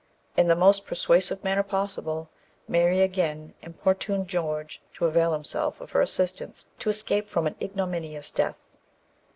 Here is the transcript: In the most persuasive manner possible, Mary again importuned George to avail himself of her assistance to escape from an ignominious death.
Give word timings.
In 0.35 0.47
the 0.47 0.55
most 0.55 0.87
persuasive 0.87 1.43
manner 1.43 1.61
possible, 1.61 2.31
Mary 2.67 3.01
again 3.01 3.53
importuned 3.61 4.27
George 4.27 4.81
to 4.95 5.05
avail 5.05 5.31
himself 5.31 5.79
of 5.79 5.91
her 5.91 6.01
assistance 6.01 6.65
to 6.79 6.89
escape 6.89 7.29
from 7.29 7.45
an 7.45 7.55
ignominious 7.61 8.31
death. 8.31 8.75